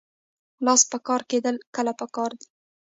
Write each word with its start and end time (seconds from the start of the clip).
لاس 0.65 0.81
په 0.91 0.97
کار 1.07 1.21
کیدل 1.31 1.55
کله 1.75 1.93
پکار 1.99 2.31
دي؟ 2.39 2.47